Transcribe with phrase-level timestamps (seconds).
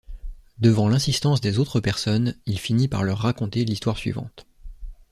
[0.57, 4.47] Devant l'insistance des autres personnes, il finit par leur raconter l'histoire suivante.